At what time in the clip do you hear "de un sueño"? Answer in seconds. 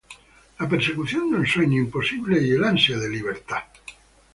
1.29-1.79